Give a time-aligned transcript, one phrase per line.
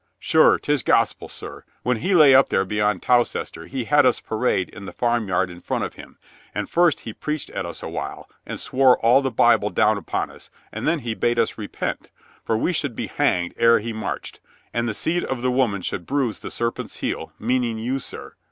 [0.17, 1.63] "Sure, 'tis gospel, sir.
[1.83, 5.51] When he lay up there beyond Towcester he had us parade in the farm yard
[5.51, 6.17] in front of him,
[6.55, 10.31] and first he preached at us a while, and swore all the Bible down upon
[10.31, 12.09] us, and then he bade us repent,
[12.43, 14.39] for we should be hanged ere he marched,
[14.73, 18.33] and the seed of the woman should bruise the serpent's heel, meaning you, sir.